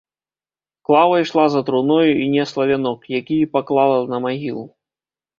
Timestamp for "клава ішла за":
0.81-1.63